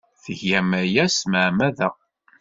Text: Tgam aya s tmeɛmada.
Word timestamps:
Tgam 0.23 0.69
aya 0.81 1.05
s 1.09 1.15
tmeɛmada. 1.21 1.89